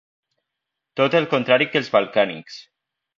Tot 1.01 1.17
el 1.19 1.27
contrari 1.33 1.67
que 1.73 1.79
els 1.83 1.91
balcànics. 1.97 2.57